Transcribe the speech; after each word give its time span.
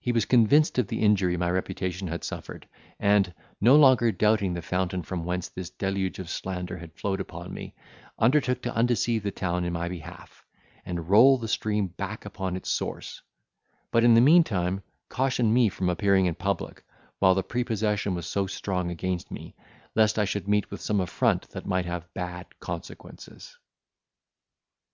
He 0.00 0.10
was 0.10 0.24
convinced 0.24 0.76
of 0.80 0.88
the 0.88 1.02
injury 1.02 1.36
my 1.36 1.48
reputation 1.48 2.08
had 2.08 2.24
suffered; 2.24 2.66
and, 2.98 3.32
no 3.60 3.76
longer 3.76 4.10
doubting 4.10 4.54
the 4.54 4.60
fountain 4.60 5.04
from 5.04 5.24
whence 5.24 5.48
this 5.50 5.70
deluge 5.70 6.18
of 6.18 6.28
slander 6.28 6.78
had 6.78 6.96
flowed 6.98 7.20
upon 7.20 7.54
me, 7.54 7.76
undertook 8.18 8.60
to 8.62 8.74
undeceive 8.74 9.22
the 9.22 9.30
town 9.30 9.64
in 9.64 9.72
my 9.72 9.88
behalf, 9.88 10.44
and 10.84 11.08
roll 11.08 11.38
the 11.38 11.46
stream 11.46 11.86
back 11.86 12.24
upon 12.26 12.56
its 12.56 12.70
source; 12.70 13.22
but 13.92 14.02
in 14.02 14.14
the 14.14 14.20
meantime, 14.20 14.82
cautioned 15.08 15.54
me 15.54 15.68
from 15.68 15.88
appearing 15.88 16.26
in 16.26 16.34
public, 16.34 16.82
while 17.20 17.36
the 17.36 17.44
prepossession 17.44 18.16
was 18.16 18.26
so 18.26 18.48
strong 18.48 18.90
against 18.90 19.30
me, 19.30 19.54
lest 19.94 20.18
I 20.18 20.24
should 20.24 20.48
meet 20.48 20.72
with 20.72 20.80
some 20.80 21.00
affront 21.00 21.48
that 21.50 21.66
might 21.66 21.84
have 21.84 22.12
bad 22.14 22.46
consequences. 22.58 23.56